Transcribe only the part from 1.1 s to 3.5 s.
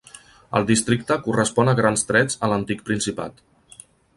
correspon a grans trets a l'antic principat.